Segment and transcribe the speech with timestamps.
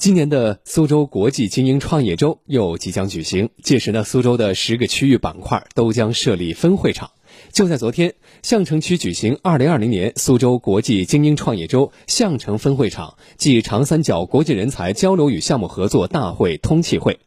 [0.00, 7.10] 今年的苏州国际精英创业周又即将举行，届时呢，苏州的十个区域板块都将设立分会场。
[7.52, 17.20] 就在昨天，相城区举行2020年苏州国际精英创业周相城分会场暨长三角国际人才交流与项目合作大会通气会，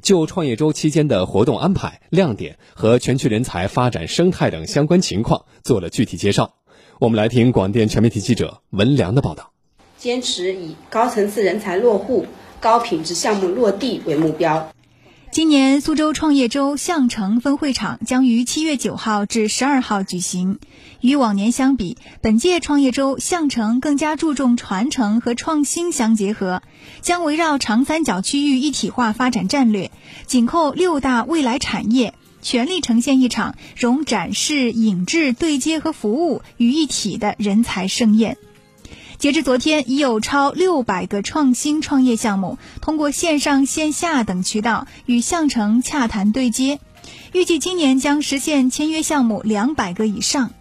[0.00, 6.54] 就创业周期间的活动安排、亮点和全区人才发展生态等相关情况做了具体介绍。
[7.00, 9.50] 我们来听广电全媒体记者文良的报道。
[10.00, 12.24] 坚持以高层次人才落户、
[12.58, 14.72] 高品质项目落地为目标。
[15.30, 20.58] 今年苏州创业周相城分会场将于七月九号至十二号举行。
[21.02, 26.62] 与往年相比，本届创业周相城更加注重传承和创新相结合，
[27.02, 29.90] 将围绕长三角区域一体化发展战略，
[30.26, 38.38] 紧扣六大未来产业，全力呈现一场融展示、引智、对接和服务于一体的人才盛宴。
[39.20, 46.80] 截至昨天，已有超六百个创新创业项目通过线上线下等渠道与相城洽谈对接，
[47.34, 50.52] 预计今年将实现签约项目两百个以上。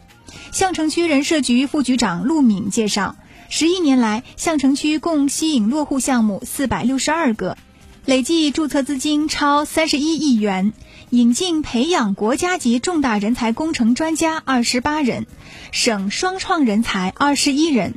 [0.52, 3.16] 相城区人社局副局长陆敏介绍，
[3.48, 7.58] 十一年来，相城区共吸引落户项目四百六十二个，
[8.04, 10.74] 累计注册资金超三十一亿元，
[11.12, 15.28] 引进培养国家级重大人才工程专家二十八人，
[15.72, 17.94] 省双创人才二十一人。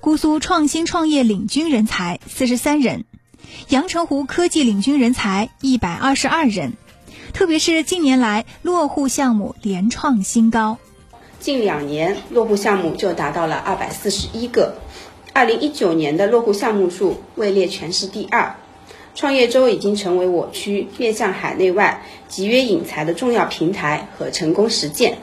[0.00, 3.04] 姑苏创新创业领军人才四十三人，
[3.68, 6.74] 阳澄湖科技领军人才一百二十二人。
[7.32, 10.78] 特别是近年来落户项目连创新高，
[11.40, 14.76] 近两年落户项目就达到了二百四十一个。
[15.32, 18.54] 二零一九年的落户项目数位列全市第二。
[19.16, 25.18] 创业周已经成为我区面向海内外集约引才的重要平台和成功实践。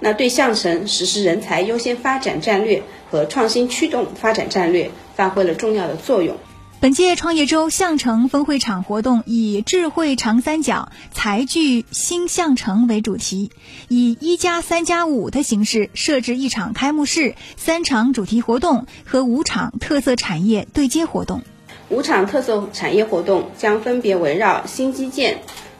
[0.00, 6.36] 那对象城实施人才优先发展战略和创新驱动发展战略发挥了重要的作用。
[6.78, 13.50] 本届创业周象城分会场活动以“智慧长三角，才聚新象城”为主题，
[13.88, 21.40] 以“一加三加五”的形式设置一场开幕式、三场主题活动和五场特色产业对接活动。
[21.88, 25.38] 五场特色产业活动将分别围绕新基建、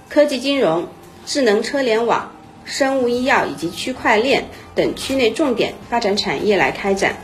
[0.09, 0.89] 科技金融、
[1.27, 2.33] 智能车联网。
[2.67, 7.17] 生物医药以及区块链等区内重点发展产业来开展，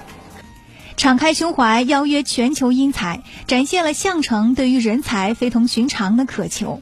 [0.96, 6.80] 敞开胸怀邀约全球英才，展现了项城对于人才非同寻常的渴求。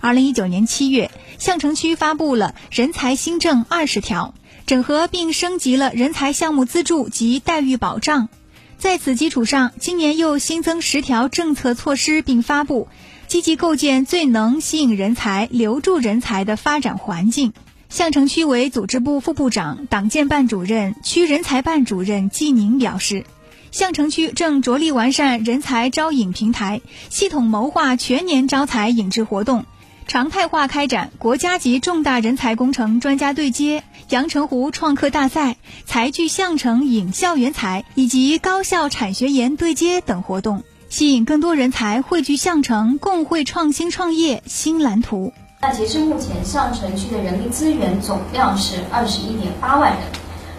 [0.00, 4.32] 二零一九年七月，项城区发布了人才新政二十条，
[4.66, 8.30] 整合并升级了人才项目资助及待遇保障。
[8.78, 12.88] 在此基础上，今年又新增十条政策措施，并发布
[13.26, 17.52] 积极构建最能吸引人才、留住人才的发展环境。
[17.90, 23.26] 相城区委组织部副部长、党建办主任、区人才办主任季宁表示，
[23.72, 29.66] 相城区正着力完善人才招引平台，系统谋划全年招才引智活动，
[30.06, 45.32] 常态化开展国家级重大人才工程专家对接、阳澄湖创客大赛、才聚相城引校园才以及高校产学研对接等活动，吸引更多人才汇聚相城，共绘创新创业新蓝图。
[45.62, 50.00] 那截至目前，上城区的人力资源总量是二十一点八万人，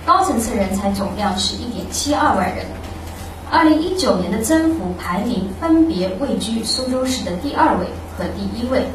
[0.06, 2.64] 高层次人才总量是一点七二万人。
[3.50, 8.86] 二零一九年的增幅排名分别位居苏州市的第二位和第一位。